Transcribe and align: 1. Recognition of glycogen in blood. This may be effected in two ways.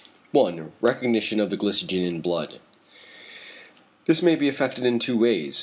1. 0.31 0.71
Recognition 0.81 1.39
of 1.39 1.51
glycogen 1.51 2.03
in 2.07 2.21
blood. 2.21 2.59
This 4.07 4.23
may 4.23 4.35
be 4.35 4.47
effected 4.47 4.83
in 4.83 4.97
two 4.97 5.15
ways. 5.19 5.59